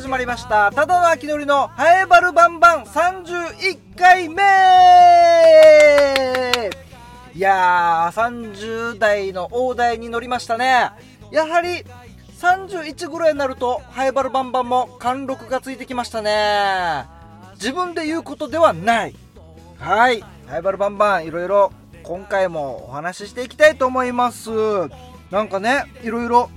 [0.00, 0.72] 始まりました。
[0.72, 4.42] ただの秋のりのハエバルバンバン31回目。
[7.34, 10.88] いやー30代の大台に乗りましたね。
[11.30, 11.84] やはり
[12.40, 17.04] 31ぐらいになるとハエバルバンバンも貫禄がついてきましたね。
[17.56, 19.14] 自分で言うことではない。
[19.78, 20.24] はい。
[20.46, 21.72] ハエバルバンバンいろいろ
[22.04, 24.48] 今回もお話ししていきたいと思います。
[25.30, 26.48] なんかねいろいろ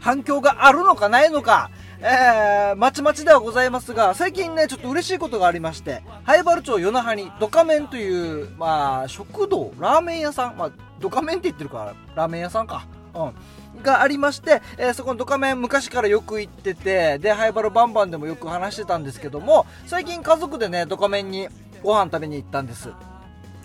[0.00, 1.70] 反響があるのかないのか
[2.00, 12.86] えー、まちまちではございますが、最近ね、ちょっと嬉しいことがありまして、灰原町与那覇にドカメンという、まあ、食堂、ラーメン屋さん、まあ、ドカメンって言ってるから、ラーメン屋さんか。
[13.14, 13.82] うん。
[13.82, 21.48] がありまして、えー、そこのドカメン昔からよく行ってて、で、ハイバルバンバンでもよく話してたんですけども、最近家族でね、ドカメンに
[21.82, 22.90] ご飯食べに行ったんです。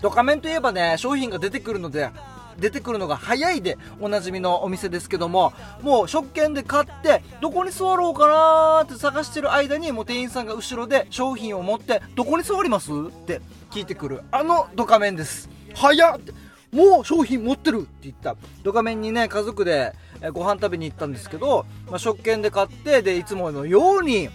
[0.02, 2.10] ドカメンといえばね、商品が出てくるので、
[2.58, 12.90] 出てくるのが早いでおなじみのお店ですけどももう食券で買ってどこに座ろうかなーって探してる間にもう店員さんが後ろで商品を持ってどこに座ります？
[12.90, 16.20] って聞いてくるあのドカメンです早っ！
[16.20, 16.32] て
[16.72, 17.82] もう商品持ってる！
[17.82, 18.36] って言った。
[18.64, 19.92] ドカメンにね家族で
[20.32, 24.28] ご飯食べに行ったんですけど、まあ、食券で買ってでいつものように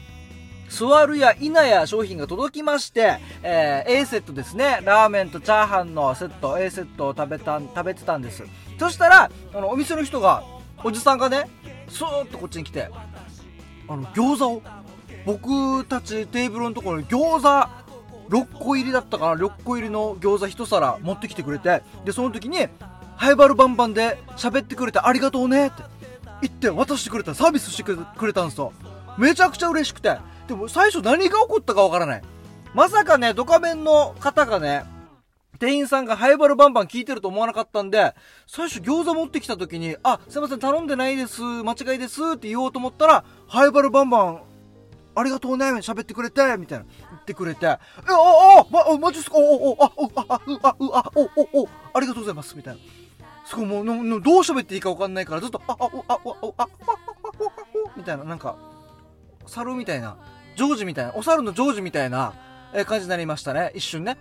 [0.70, 4.80] 座るや否や商品が届きまして、えー、A セットですね。
[4.84, 8.44] ラーメンとチャーハンのセット、A セットを食べた、食べてたんです。
[8.80, 10.44] そしたら、あの、お店の人が、
[10.84, 11.50] おじさんがね、
[11.90, 12.90] スーッとこっちに来て、
[13.88, 14.62] あの、餃子を、
[15.25, 17.70] 僕たちテーブルのところに餃子、
[18.30, 22.67] 6個入りだったかな、6個入りの餃子1皿持ってきてくれて、で、その時に、
[23.17, 25.84] ハイバルバンバンで喋ってくれてありがとうねって
[26.42, 28.72] 言って渡してくれた、サービスしてくれたんですよ。
[29.17, 30.17] めちゃくちゃ嬉しくて。
[30.50, 32.22] でも最初何が起こったかわからない。
[32.73, 34.83] まさかね、ドカベンの方がね、
[35.59, 38.16] 店員さんがハイバルバンバン聞いてると思わなかったんで、
[38.47, 44.41] 最初餃子持ってきた時に、あ、すいません、頼んでないです、間違いですって言おうと思ったら、ハイバルバンバン、
[45.16, 49.38] ありがとうね、喋ってくれて、みたいな、言ってくれて、え、あ、あ、ま、マジっすか？
[49.38, 51.22] お、お、あ、お、あ、あ、う、あ、う、あ、お、
[51.59, 52.79] お、お、ありがとうございます、みたいな。
[53.46, 53.97] すごいもう、どう
[54.40, 56.68] 喋っていいかわかんないから、ずっと、あ、あ、お、あ、お、あ、あ、
[57.96, 58.56] みたいな、なんか、
[59.46, 60.16] 猿みたいな、
[60.55, 62.33] ジョージみたいな、お猿のジョージみたいな、
[62.73, 63.71] え感じになりましたね。
[63.73, 64.17] 一瞬ね。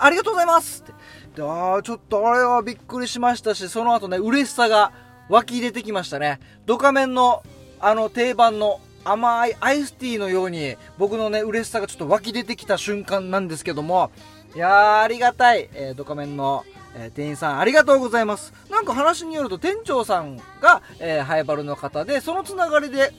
[0.00, 0.94] ありがとうございますっ
[1.34, 1.42] て。
[1.42, 4.92] ああ、ちょっとあれはびっくりしましたし、その後ね、嬉しさが
[5.28, 6.40] 湧き出てきましたね。
[6.66, 7.42] ドカメンの、
[7.80, 14.10] あの定番の甘いアイスティーのように、僕のね、嬉しさがちょっと湧き出てきた瞬間なんですけども、
[14.54, 23.12] いやー、ありがたい、えー、ドカメンの、えー、店員さんありがとうございますなんか話によると店長さんが、えー、ハイバルの方でそのつながりで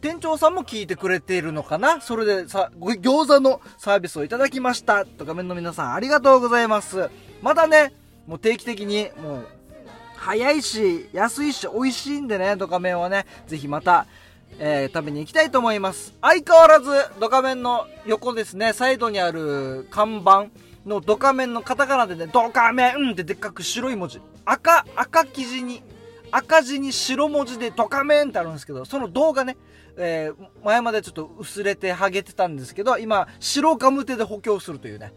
[0.00, 2.00] 店長さんも聞いてくれているのかな？
[2.00, 5.06] それでさ、餃子のサービスをいただきました。
[5.06, 7.08] と画面の皆さんありがとうございます。
[7.40, 7.94] またね、
[8.26, 9.46] もう定期的に、もう、
[10.16, 14.06] 早いし、安いし、美味しいんでね、ドカメンはね、ぜひまた、
[14.58, 16.12] えー、食べに行きたいと思います。
[16.20, 20.46] 相変わらず、ドカメンの横ですね、サイドにある看板、
[20.86, 24.20] のドカメンのカタカナでね、ドカメンってでっかく白い文字。
[24.44, 25.82] 赤、赤生地に、
[26.30, 29.56] 赤字に白文字でドカメンってあるんですけど、その動画ね、
[29.96, 35.12] えー、前までちょっと薄れてハゲてたんですけど、今、白ガム手で補強するというね。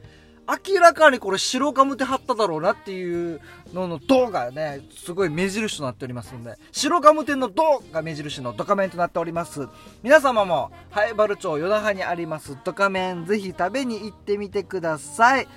[0.47, 3.41] 明らかにこれ白ガム手貼っただろうなっていう
[3.73, 9.67] のの銅がね、すごい目印となっておりますので、白ガム手の銅が目印のドカメンとなっております。
[10.03, 15.47] 皆様も、ハイバル町与那覇にありますドカメン、ぜひ食べに行ってみてください。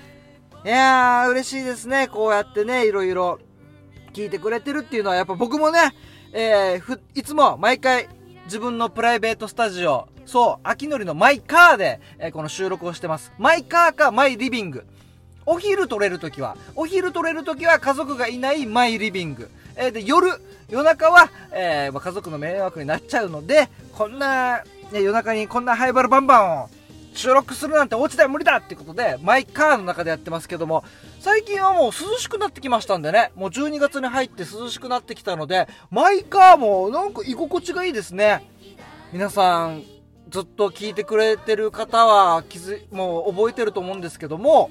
[0.65, 2.07] いやー、嬉しいですね。
[2.07, 3.39] こうやってね、いろいろ
[4.13, 5.93] 聞いてくれてるっていうのは、やっぱ僕もね、
[6.33, 8.07] えー、いつも毎回
[8.45, 13.33] 自分のプライベートスタジオ、そう、秋のりのマイカーで、えー、この収録をしてます。
[13.39, 14.85] マイカーかマイリビング。
[15.47, 19.49] お昼取れるときは、お昼取れるときは家族がいないマイリビング。
[19.75, 20.29] えー、で、夜、
[20.69, 24.57] 夜中は、えー、ま、家族の迷惑になっちゃうので、こんな、
[24.91, 26.69] ね、夜中にこんなハイバルバンバンを
[27.15, 30.83] 収録するなんてお家では無理だってことで、マイカーの中でやってますけども、
[31.21, 38.47] 最近はもう涼しくなってきましたんでね、もう12月に入って涼しくなってきたので、マイカーもなんか居心地がいいですね。
[39.11, 39.83] 皆さん、
[40.29, 44.69] ずっと聞いてくれてる方は気づ、もう覚えてると思うんですけども、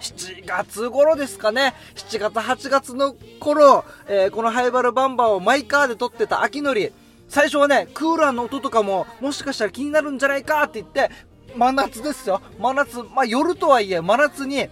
[0.00, 1.74] 7月頃ですかね。
[1.94, 6.92] 7月、8月の頃、えー、このハイバルバンバンをマイカーで撮ってた秋のり。
[7.28, 11.10] 最初はね、クーラーの音とかも、もしかしたら気になるんじゃないかって言って、
[11.54, 12.40] 真夏ですよ。
[12.58, 14.68] 真夏、まあ夜とはいえ、真夏に、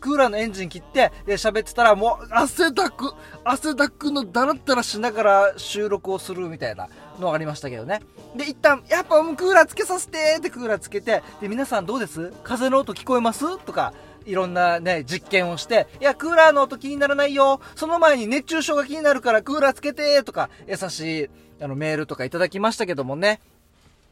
[0.00, 3.12] クーラーのエンジン切って、で、喋ってたら、もう、汗だく、
[3.44, 6.88] 汗だくのだらったらしながら収録をするみたいな
[7.20, 8.00] のありましたけどね。
[8.36, 12.32] で、一旦、やっぱクーラーつけさせてってクーラーつけて、で、皆さんどうです？
[12.42, 13.58] 風の音聞こえます？
[13.58, 13.92] とか
[14.26, 17.60] いろんなね、実験をして、いや、クーラーの音気にならないよ。
[17.76, 21.30] その前に熱中症が気になるからクーラーつけて、とか、優しい、
[21.60, 23.40] あの、メールとかいただきましたけどもね。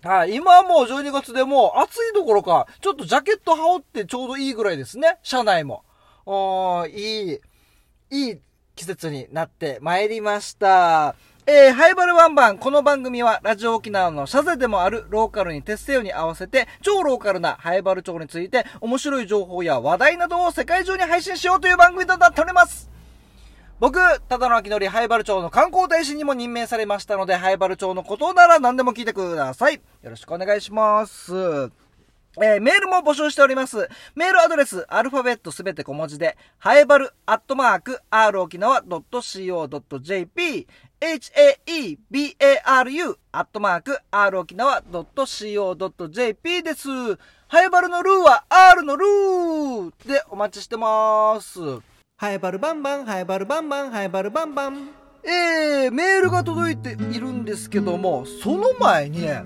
[0.03, 5.19] はい、今はもう12月でもう暑いどころか、ちょっとジャケット羽織ってちょうどいいぐらいですね。
[5.23, 5.85] 車内も。
[6.27, 7.41] おー、いい、
[8.11, 8.41] いい
[8.77, 11.17] 季節になってまいりました。
[11.49, 12.59] えー、ハイバルワンバン。
[12.59, 22.91] この番組は、ラジオ沖縄のシャゼでもあるローカルに徹せよに合わせて、超ローカルなハイバル町について、面白い情報や話題などを世界中に配信しようという番組となっております。
[23.79, 29.75] 僕、ただの秋のり、ハイバル町の観光大使にも任命されましたので、ハイバル町のことなら何でも聞いてください。
[29.75, 31.86] よろしくお願いします。
[32.39, 33.89] えー、メールも募集しております。
[34.15, 40.67] メールアドレス、アルファベットすべて小文字で、ハエバルアットマーク、r 沖縄 .co.jp、
[41.01, 46.89] haebaru アットマーク、r 沖縄 .co.jp です。
[47.49, 51.61] ハエバルのルーは R のルーでお待ちしてます。
[52.19, 54.91] ハエバルバンバン、ハエバルバンバン、ハエバルバンバン。
[55.23, 59.45] えー、メールが届いているんですけども、その前に、あ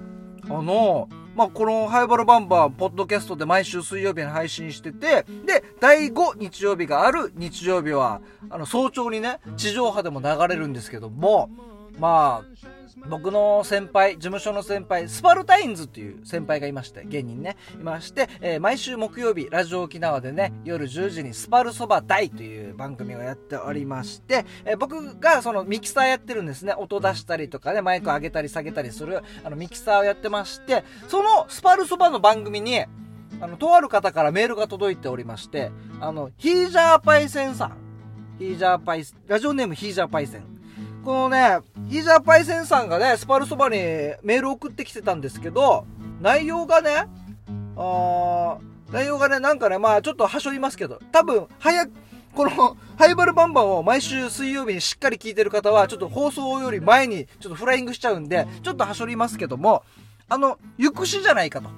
[0.48, 11.48] の、まあ、このハイバルバンバン、ポッドキャストで毎週水曜日に配信してて、で、第5日曜日がある日曜日は、あの、早朝にね、地上波でも流れるんですけども、
[11.98, 12.70] まあ、
[13.08, 32.84] 僕の先輩、事務所の先輩、スパルタインズっていう先輩がいまして、芸人ね、いまして、えー、毎週木曜日、ラジオ沖縄でね、夜10時にスパルそば大という番組をやっておりまして、えー、僕がそのミキサーやってるんですね、音出したりとかね、マイク上げたり下げたりする、あの、ミキサーをやってまして、そのスパルそばの番組に、
[33.40, 35.70] あの、とある方からメールが届いておりまして、
[36.00, 37.76] あの、ヒージャーパイセンさん、
[38.38, 40.60] ヒージャーパイ、ラジオネームヒージャーパイセン。
[41.04, 43.76] このね、ヒージャーパイセンさんがね、スパルそばに
[44.22, 45.86] メール送ってきてたんですけど、
[46.20, 47.06] 内容がね、
[47.76, 48.58] あ
[48.92, 51.92] 内容がね、なんかね、まあちょっとはしょりますけど、多分、早く、
[52.34, 59.84] この、ハイバルバンバンを毎週水曜日にしっかり聞いてる方は、ちょっと放送より前に、ちょっとフライングしちゃうんで、ちょっとはしょりますけども、
[60.28, 61.70] あの、行くしじゃないかと。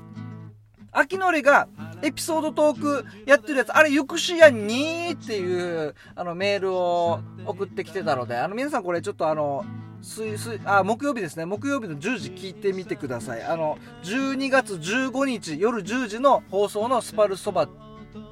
[0.93, 1.69] 秋のりが、
[2.03, 9.65] エピソードトークやってるやつ、あれ、ゆくしやにーっていう、あの、メールを送ってきてたので、あの、皆さんこれちょっとあの、
[10.03, 11.47] すすあ木曜日ですね。
[11.47, 13.43] 木曜日の10時聞いてみてください。
[13.45, 17.69] あの12月15日夜10時の放送のスパルそば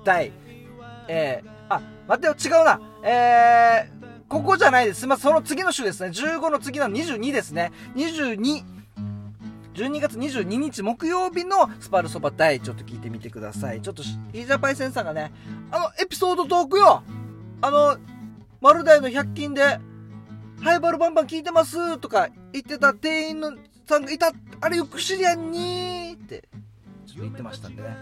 [0.04, 0.32] 大
[1.08, 2.80] えー、あ待ってよ違うな。
[3.04, 5.06] えー、ここじゃないです。
[5.06, 5.22] ません。
[5.22, 6.10] その次の週ですね。
[6.10, 7.70] 15の次の22ですね。
[7.94, 8.64] 22
[9.80, 13.80] 12月22日木曜日のスパルそば大ちょっと聞いてみてください。
[13.80, 15.32] ちょっと、ヒージャパイセンさんがね、
[15.70, 17.02] あの、エピソードトークよ
[17.62, 17.96] あの、
[18.60, 19.80] 丸大の100均で、
[20.60, 23.52] ハイバルバンバン聞いてますとか言ってた店員の
[23.88, 26.46] さんがいた、あれ、ゆくしりやんにーって、
[27.06, 27.96] ちょっと言ってましたんでね。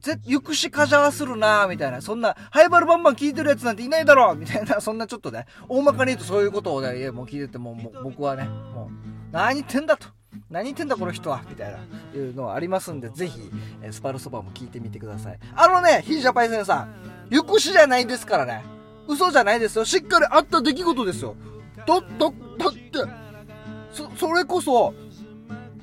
[0.00, 2.02] ぜ、ゆくしかじゃわするなーみたいな。
[2.02, 10.08] そんな、ハイバルバンバン聞いてるやつなんていないだろうみたいな、 そんなちょっとね、大まかに言うとそういうことをね、もう聞いてても、もう僕はね、もう、何言ってんだと。
[10.52, 11.42] 何言ってんだこの人は？
[11.48, 13.50] みたいないうのはありますんでぜひ、
[13.82, 15.38] えスパルそばも聞いてみてください。
[15.56, 16.94] あのねヒージャパイセンさん
[17.30, 18.62] ゆくしじゃないですからね。
[19.08, 19.84] 嘘じゃないですよ。
[19.84, 21.34] しっかりあった出来事ですよ。
[21.86, 22.30] だだだっ
[22.74, 22.98] て
[23.90, 24.94] そそれこそ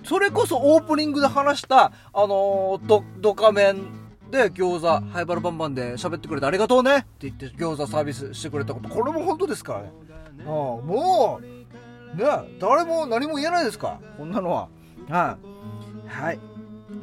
[0.04, 4.00] それこそオープニングで話したあのー、ドドカメン
[4.32, 9.92] で餃子ハイバルバンバンで喋ってくれてありがとうねって言って餃子サービスしてくれたことこれも本当ですからね。
[10.46, 11.59] ああもう
[12.16, 12.26] ね
[12.60, 14.70] 誰も何も言えないですかこんなのは。
[15.10, 15.38] は
[16.08, 16.08] い。
[16.08, 16.40] はい。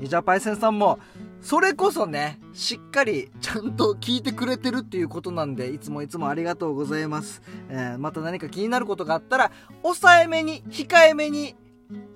[0.01, 0.99] イジャパイセンさんも、
[1.41, 7.41] それこそね、しっかりちゃんと聞いてくれてるっていうことなんで、いつもいつもありがとうございます。
[7.69, 11.55] えー、また何か気になることがあったら、抑えめに、控えめに、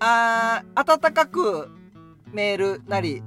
[0.00, 1.68] あ、温かく
[2.32, 3.22] メールなり、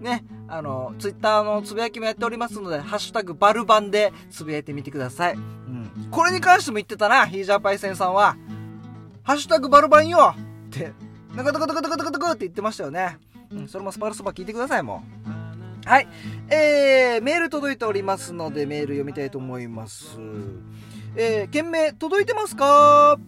[0.00, 5.34] ね、あの、ツイッターのつぶやきもやっておりますので、ハッシュタグバルバンでつぶやいてみてください。
[5.34, 6.08] うん。
[6.10, 8.36] これに関しても言ってたな、ヒージャーパイセンさんは。
[9.24, 10.92] ハッシュタグバルバンよって、
[11.34, 13.18] なかなかなかなかなかなかって言ってましたよね。
[13.52, 15.02] うん、それもスパルそば聞いてください、も
[15.84, 15.88] う。
[15.88, 16.08] はい。
[16.48, 20.18] えー、メール届いておりますので、メール読みたいと思います。
[21.16, 23.18] えー、件名届いてますか？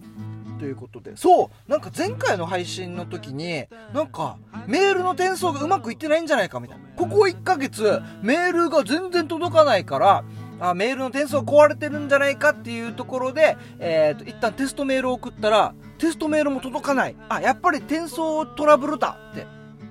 [0.59, 1.15] ということで。
[1.17, 4.37] そうなんか前回の配信の時に、なんか、
[4.67, 6.83] メールの転送がうまくいってないんじゃないかみたいな。
[6.95, 10.23] ここ1ヶ月、メールが全然届かないから、
[10.59, 17.15] あメールの転送壊れてるんじゃないかっていうところで、えーと、一旦テストメールを送ったら、テストメールも届かない。
[17.29, 19.45] あ、やっぱり転送トラブルだって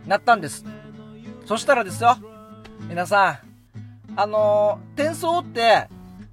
[0.07, 0.65] なったんです。
[1.47, 2.17] そしたらですよ、
[2.89, 3.39] 皆さん、
[4.17, 5.89] あのー、転送って、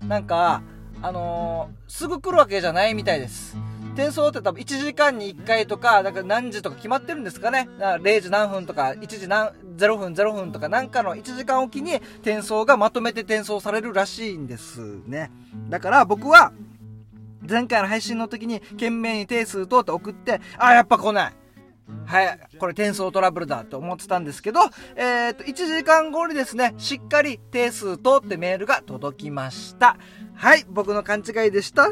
[0.07, 0.61] なんか、
[1.01, 3.57] あのー、すぐ来るわけじゃないみたいです。
[3.93, 7.97] 転送って多分1時間に1回とか、なんか何時とか決まってるんですかねか。
[8.01, 15.31] 0時何分とか、1時何0分0分とかなんかの1時間おきに転送がまとめて転送されるらしいんですね。
[15.69, 16.53] だから僕は、
[17.47, 21.33] 前回の配信の時に懸命に定数とって送って、あ、やっぱ来ない。
[22.05, 24.59] はい、これ転送トラブルだと思ってたんですけど、
[24.95, 29.97] えっ、と、1時間後にですね、しっかり定数とってメールが届きました。
[30.33, 31.87] はい、僕の勘違いでした。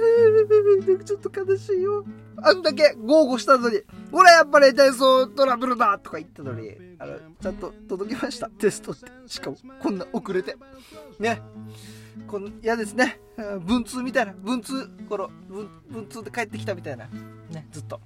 [1.06, 2.06] ちょっと悲しいよ。
[2.42, 8.50] あんだけ豪語したのに、これやっぱり転送トラブルだとか言ったのに、あの、ちゃんと届きました。
[8.50, 9.08] テストって。
[9.28, 10.56] しかも、こんな遅れて。
[11.20, 11.42] ね。
[12.28, 13.20] この嫌ですね。
[13.62, 14.34] 文通みたいな。
[14.34, 15.30] 文通、この、
[15.90, 17.08] 文通で帰ってきたみたいな。
[17.52, 18.00] ね、ずっと。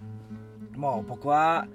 [0.75, 1.67] もう僕は、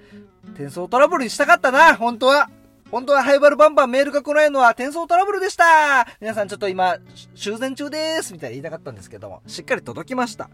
[0.55, 2.51] 転送トラブルにしたかったな、本当は。
[2.91, 6.97] 本当はハイバルバンバンメールが来ないのは転送トラブルでした皆さんちょっと今、
[7.35, 10.49] 修繕中ですみたいに言いたかったんですけども、しっかり届きました。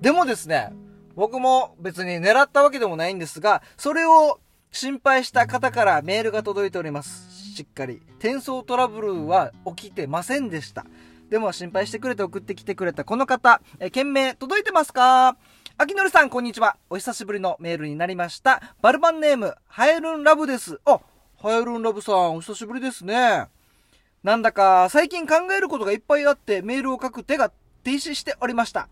[0.00, 0.72] でもですね、
[1.16, 4.38] 僕も別に狙ったわけでもないんですが、それを
[4.70, 7.39] 心配した方からメールが届いております。
[7.60, 8.00] しっかり。
[8.18, 10.86] 転送トラブルは起きてませんでした。
[11.28, 15.36] でも心配してくれて送ってきてくれたこの方、え、件名届いてますか？
[15.76, 16.78] 秋のりさん、こんにちは。
[16.88, 18.62] お久しぶりのメールになりました。
[18.80, 20.80] バルバンネーム、ハエルンラブです。
[20.86, 21.00] あ、
[21.36, 23.48] ハエルンラブさん、お久しぶりですね。
[24.22, 27.50] なんだか、最近考えることがいっぱいあって、メールを書く手が
[27.84, 28.88] 停止しておりました。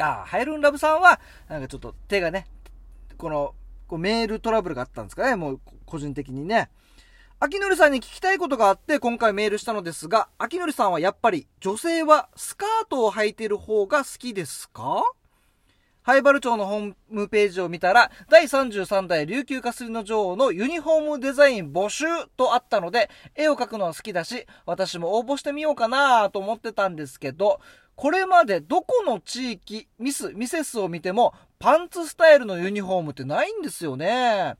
[0.00, 2.48] あ、ハエルンラブさんは、なんかちょっと手がね、
[3.16, 3.54] この、
[3.86, 6.70] こうメールトラブルがあったんですかね、もう、個人的にね。
[7.44, 15.04] 秋のりさんに聞きたいことがあって今回メールしたのですが、秋のりさんはやっぱり女性はスカートを履いてる方が好きですか？
[16.00, 22.06] ハイバル町のホームページを見たら、第33代琉球かすりの女王のユニフォームデザイン募集
[22.38, 27.60] とあったので、絵を描くのは好きだし、私も応募してみようかなと思ってたんですけど、
[27.94, 34.54] これまでどこの地域、ミス、ミセスを見ても、パンツスタイルのユニフォームってないんですよね。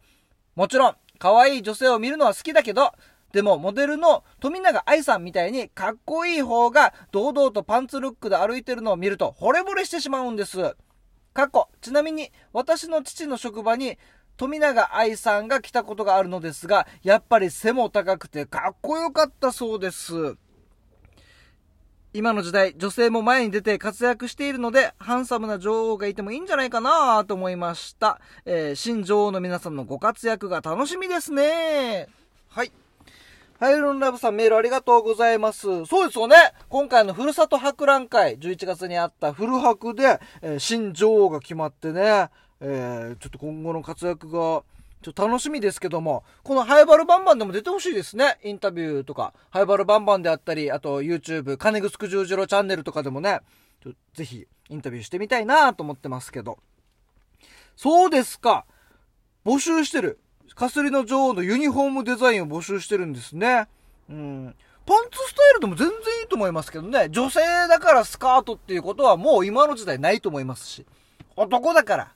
[0.55, 2.93] もちろん、可愛い女性を見るのは好きだけど、
[3.33, 10.77] でも、モデルの富永愛さんみたいにかっこいい方が堂々とパンツルックで歩いてるのを見ると惚れ惚れしてしまうんです。
[11.33, 13.99] 過去、ちなみに私の父の職場に
[14.37, 20.37] 富永愛さんが来たことがあるのですが、やっぱり背も高くてかっこよかったそうです。
[22.17, 28.21] 今の時代、女性も前に出て活躍しているので、ハンサムな女王がいてもいいんじゃないかなと思いました。
[28.45, 32.07] えー、新女王の皆さんのご活躍が楽しみですね。
[32.51, 32.71] はい。
[33.59, 35.87] ハイロンラブさんメールありがとうございます。
[35.87, 36.37] そうですよね。
[36.69, 42.29] 今回のふるさと博覧会、11月にあったフル博で、えー、新女王が決まってね、
[42.61, 44.63] えー、ちょっと今後の活躍が、
[45.05, 48.39] ちょっと楽しみですけども、このハイバルバンバンでも出てほしいですね。
[48.43, 53.41] インタビューとか、ハイバルバンバンであったり、あと YouTube、金グスク十字路チャンネルとかでもね、
[54.15, 56.57] ぜひインタビューしてみたいなと思ってますけど。
[57.77, 58.65] そうですか。
[59.45, 60.21] 募集してる。
[60.55, 63.69] かすりの女王のユニフォームデザインを募集してるんですね。
[64.09, 64.55] うん。
[64.87, 67.11] パンツスタイルでも全然いいと思いますけどね。
[67.11, 70.87] 女性だからスカートっていうことはもう今の時代ないと思いますし。
[71.37, 72.14] 男だから。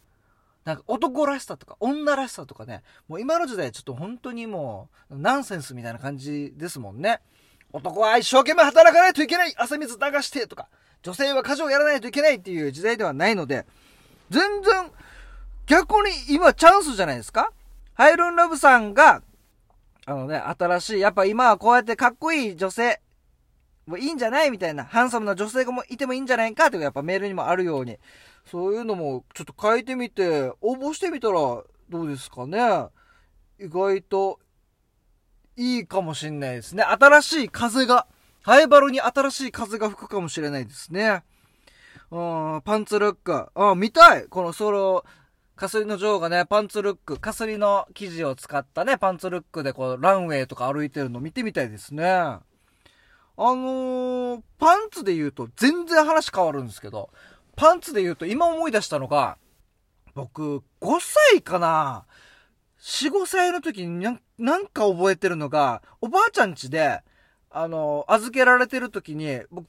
[0.69, 2.83] なんか男らしさとか女らしさとかね。
[3.09, 7.21] もう今の時代ちょっと本当にもうナンセンスみたいな感じですもんね。
[7.73, 10.69] 男は一生懸命働かないといけない汗水流してとか。
[11.03, 13.65] 女性は家事をやらないといけないっていう時代ではないので、
[14.29, 14.91] 全然
[15.65, 17.51] 逆に今チャンスじゃないですか？
[17.95, 19.23] ハイルンラブさんが、
[20.05, 23.01] あのね、新しい、やっぱ今はこうやってかっこいい女性、
[23.89, 27.99] もういいんじゃないみたいな、ハンサムな女性がもいてもいいんじゃないかってやっぱメールにもあるように、
[28.45, 31.35] そういうのもちょっと書いてみて、応募してみたら
[31.89, 32.59] どうですかね。
[33.59, 34.41] 意外と
[35.57, 36.83] いいかもしんないですね。
[36.83, 38.07] 新しい風が、
[38.43, 41.25] ハイバルに新しい風が吹くかもしれないですね。
[42.11, 42.17] う
[42.59, 43.49] ん、パンツルック。
[43.55, 45.05] あ、見たいこのソロ、
[45.57, 52.39] カスリの女王がね、パンツルック、カスリの生地を使ったね、パンツルックでこう、ランウェイとか歩いてるの見てみたいですね。
[53.41, 57.11] あのー、パンツで言うと全然話変わるんですけど、
[57.55, 59.39] パンツで言うと今思い出したのが、
[60.17, 62.05] 僕、5歳かな
[62.81, 64.05] ?4、5歳の時に
[64.39, 67.01] なんか覚えてるのが、おばあちゃん家で、
[67.51, 69.69] あの、預けられてる時に、僕、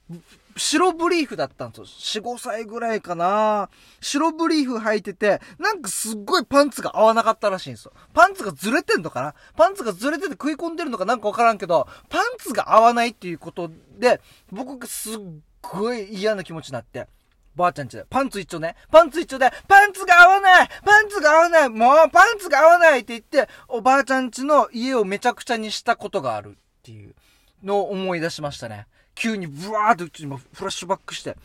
[0.60, 2.24] 白ブリーフだったんですよ。
[2.24, 3.70] 4、5歳ぐらいかな
[4.02, 7.94] 白ブリーフ履いてて、なんかすっごいパンツが合わなかったらしいんですよ。
[8.14, 9.34] パンツがずれてんのかな？
[9.56, 15.20] パンツがずれてて食い込んでるのかなんかわからんけど、パンツが合わないっていうことで、僕がすっ
[15.62, 17.08] ごい嫌な気持ちになって、
[17.56, 27.16] ばあちゃんちで、パンツ一丁ね、パンツ一丁で、パンツが合わないパンツが合わないもうパンツが合わないって言って、おばあちゃんちの家をめちゃくちゃにしたことがあるっていう
[27.64, 28.88] のを思い出しましたね。
[29.20, 31.36] 急にブワーってうちにフラッシュバックして、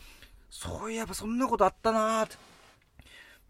[0.49, 2.37] そういえばそんなことあったなーって。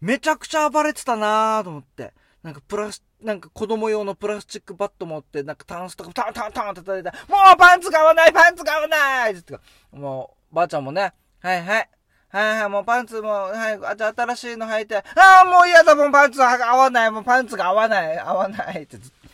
[0.00, 2.12] めちゃくちゃ暴れてたなーと思って。
[2.42, 11.90] なんかプラス、なんか子供用のプラスチックバット持って、なんかタンスとかタンタンタンって叩いて、もうパンツ買わないパンツ買わないって言ってもう、ばあちゃんもね、はいはい。
[12.28, 15.02] はいはい、もうパンツも、はい、あ、じゃ新しいの履いて、あ
[15.42, 19.25] あ、もう嫌だ、もうパンツ合わない、もうパンツが合わない、合わないってずっと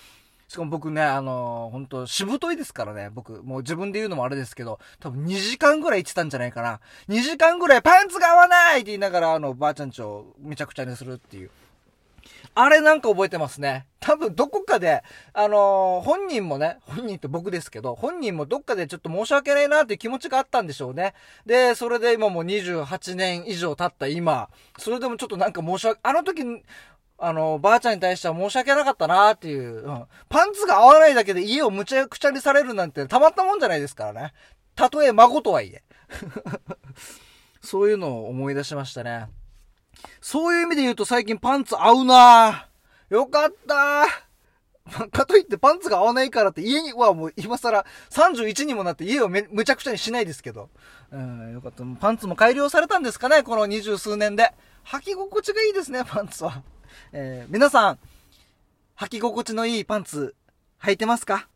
[0.52, 6.80] しかも僕ね、あのー、本当しぶといですからね、僕、もう自分で言うのもあれですけど、多分2時間ぐらい言ってたんじゃないかな。
[7.08, 11.50] 2時間ぐらいパンツが合わないって言いながら、あの、ばあちゃんちをめちゃくちゃにするっていう。
[12.54, 13.86] あれなんか覚えてますね。
[13.98, 21.14] 多分どこかで、あのー、本人もね、本人って僕ですけど、本人もどっかでちょっと申し訳ないなっていう気持ちがあったんでしょうね。
[21.46, 26.44] で、それで今もう28年以上経った今、それでもちょっとなんか申し訳、あの時、
[27.24, 30.04] あの、ばあちゃんに対しては申し訳なかったなっていう、うん。
[30.28, 34.32] パンツが合わないだけで家をむちゃくちゃにされるなんてたまったもんじゃないですからね。
[34.74, 35.84] たとえ孫とはいえ。
[37.62, 39.28] そういうのを思い出しましたね。
[40.20, 42.66] そういう意味で言うと最近パンツ合うな
[43.08, 44.06] よかった
[45.12, 50.70] かといってパンツが合わないからって家にはもう今更31にもなって家をめむちゃくちゃにしないですけど。
[51.12, 51.84] うん、よかった。
[52.00, 54.52] パンツも改良されたんですかねこの二十数年で。
[54.84, 56.62] 履き心地がいいですね、パンツは。
[57.12, 57.98] えー、皆さん、
[58.98, 60.34] 履き心地のいいパンツ
[60.82, 61.48] 履いてますか？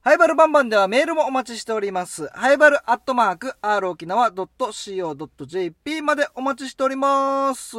[0.00, 2.28] ハイバルバンバンではメールもお待ちしております。
[2.28, 7.76] ハイバルアットマーク、r 沖縄 .co.jp までお待ちしております。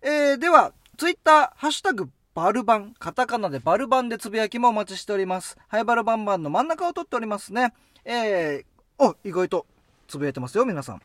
[0.00, 5.56] えー、では、ツイッター、ハッシュタグ、バルバン、カタカナでバルバンでつぶやきもお待ちしております。
[5.68, 7.74] ハイバルバンバンの真ん中を取っておりますね。
[8.04, 9.66] えー、お、意外と
[10.08, 11.02] つぶやいてますよ、皆さん。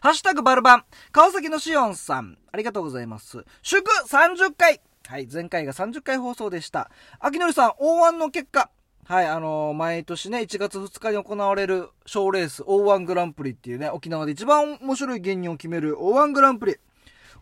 [0.00, 3.44] ハッシュタグバルバン、川崎のしおんさん、ありがとうございます。
[3.62, 6.90] 祝30回はい、前回が30回放送でした。
[7.18, 8.70] 秋のりさん、大腕の結果、
[9.04, 16.76] はい、あのー毎年ね、1月2日に行われる賞レース O1 グランプリっていうね、沖縄で一番面白い芸人を決める O1 グランプリ。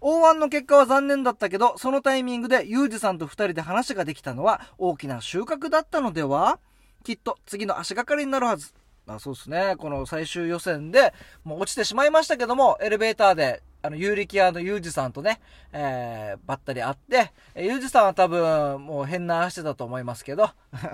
[0.01, 6.59] O1 の結果は残念だったけど、そのタイミングでユージさんと2人で話ができたのは大きな収穫だったのでは？
[7.05, 8.73] きっと次の足がかりになるはず。
[9.15, 9.75] あそうですね。
[9.77, 11.13] この最終予選で、
[11.45, 15.41] もう落ちてしまいましたけども、エレベーターで、あの、有力屋のユージさんとね、
[15.73, 20.51] えー、ばったり会って、ユージさんは多分、もう変な話してたと思いますけど、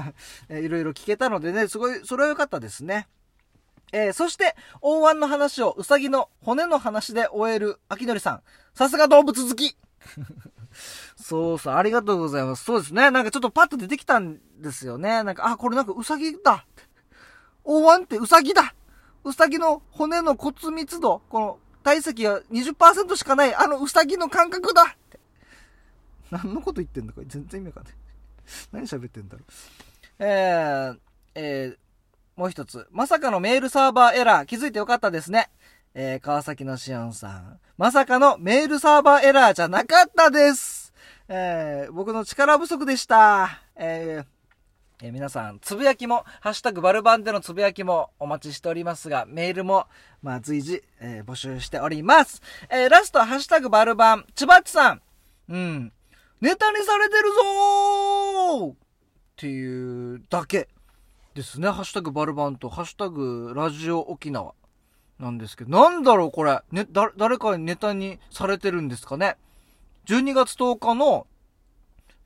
[0.51, 3.09] いろいろ聞けたのでね、すごい、それは良かったですね。
[3.93, 8.43] えー、そして、大腕の話をうさぎの骨の話で終える秋のりさん。
[8.75, 9.77] さすが動物好き
[11.17, 12.65] そうそう、ありがとうございます。
[12.65, 13.11] そうですね。
[13.11, 15.23] なんかちょっとパッと出てきたんですよね。
[15.23, 16.67] なんか、あ、これなんかうさぎだ。
[17.67, 18.75] 大腕ってうさぎだ。
[19.25, 24.97] うさぎの骨の骨密度、この体積が20%しかない、あのうさぎの感覚だ。
[26.31, 27.95] 何のこと言ってんだこれ全然意味わかんない。
[28.73, 29.45] 何喋ってんだろう。
[30.21, 30.99] えー、
[31.35, 32.87] えー、もう一つ。
[32.91, 34.47] まさかのメールサーバーエラー。
[34.47, 35.51] 気づいてよかったですね。
[35.95, 37.61] えー、川崎のしおんさん。
[37.77, 40.93] まさかのメールサーバーエラーじゃなかったです。
[41.29, 43.63] えー、僕の力不足でした。
[43.75, 44.27] えー、
[45.03, 49.87] えー皆さん、つぶやきも、ハッシュタグバルバンでのつぶやきもお待ちしておりますが、メールも、
[50.23, 52.41] まあ、随時、えー募集しております。
[52.71, 55.03] えーラスト、ハッシュタグバルバン、ちばっちさん。
[55.51, 55.93] うん。
[56.41, 58.77] ネタにされてるぞーっ
[59.37, 60.69] ていうだけ
[61.35, 61.69] ですね。
[61.69, 64.55] ハッシュタグバルバンと、ハッシュタグラジオ沖縄
[65.19, 66.63] なんですけど、なんだろうこれ。
[66.73, 69.37] ね、だ、誰かにネタにされてるんですかね。
[70.07, 71.27] 12月10日の、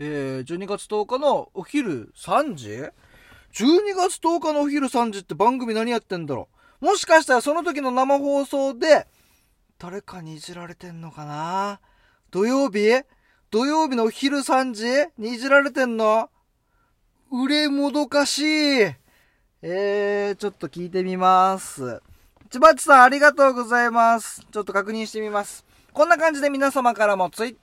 [0.03, 2.91] えー、12月10日のお昼3時 ?12
[3.95, 6.49] 月10日のお昼3時って番組何やってんだろ
[6.81, 6.87] う？
[6.87, 9.07] もしかしたらその時の生放送で、
[9.79, 11.81] 誰かにいじられてんのかな？
[12.31, 13.03] 土曜日？
[13.51, 14.87] 土曜日のお昼3時？
[15.19, 16.31] にいじられてんの？
[17.31, 18.95] 売れもどかしい。
[19.61, 22.01] えー、ちょっと聞いてみます。
[22.49, 24.47] ちばちさんありがとうございます。
[24.51, 25.67] ちょっと確認してみます。
[25.93, 27.57] こんな感じで皆様からもツイッ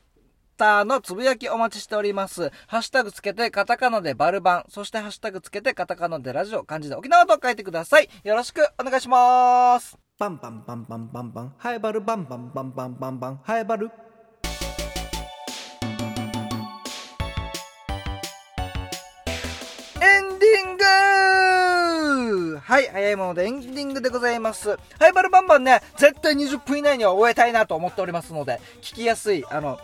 [0.58, 2.52] ターのつぶやきお待ちしております。
[2.68, 8.10] ハッシュタグつけてカタカナでバルバン、そしてハッシュタグつけてカタカナでラジオ、漢字で沖縄と書いてください。
[8.24, 9.98] よろしくお願いします。
[10.20, 13.92] バンバンバンバンバンバンハイバルバンバンバンバンバンバンハイバル
[20.02, 24.76] エンディングはい、早いものでエンディングでございます。
[24.98, 29.80] ハイバルバンバンね、絶対20分以内には終えたいなと思っておりますので、聞きやすい、あの、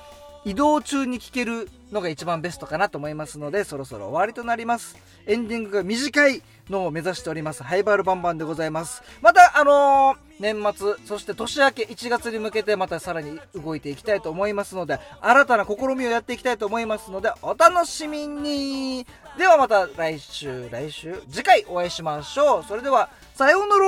[0.46, 4.98] 移動中に聞けるのが一番ベストかなと思いますので、そろそろ終わりとなります。
[5.26, 7.64] エンディングが短いのを目指しております。
[7.64, 9.04] ハイバルバンバンでございます。
[9.22, 19.06] また、あのー年末、そして年明け1月に向けてまたさらに動いていきたいと思いますので、新たな試みをやっていきたいと思いますので、お楽しみに
[19.38, 22.64] ではまた来週、来週、次回お会いしましょう。
[22.68, 23.84] それでは、さようなら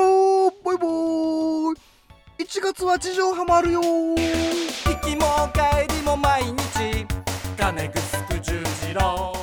[0.63, 1.94] バイバーイ
[2.37, 4.15] !1 月は地上ハマるよ行
[5.01, 7.05] きも帰りも毎日
[7.57, 9.34] 金ぐすく十字路